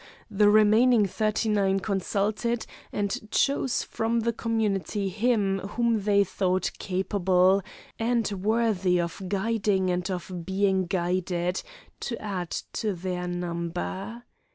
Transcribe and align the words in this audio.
the 0.31 0.49
remaining 0.49 1.05
thirty 1.05 1.47
nine 1.47 1.79
consulted 1.79 2.65
and 2.91 3.29
chose 3.29 3.83
from 3.83 4.21
the 4.21 4.33
community 4.33 5.09
him 5.09 5.59
whom 5.59 6.01
they 6.05 6.23
thought 6.23 6.71
capable, 6.79 7.61
and 7.99 8.31
worthy 8.31 8.99
of 8.99 9.21
guiding 9.27 9.91
and 9.91 10.09
of 10.09 10.33
being 10.43 10.87
guided, 10.87 11.61
to 11.99 12.19
add 12.19 12.49
to 12.49 12.93
their 12.93 13.27
number. 13.27 14.23